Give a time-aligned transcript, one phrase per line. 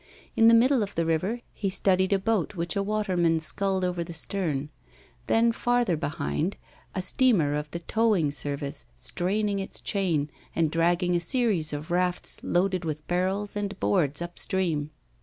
[0.35, 4.03] In the middle of the river, he studied a boat which a waterman sculled over
[4.03, 4.69] the stern;
[5.27, 6.57] then, farther behind,
[6.95, 12.39] a steamer of the towing service straining its chain, and dragging a series of rafts
[12.41, 14.89] loaded with barrels and boards up stream.